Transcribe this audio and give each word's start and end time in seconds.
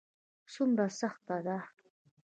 څومره 0.53 0.85
سخته 0.99 1.37
ده؟ 1.45 1.57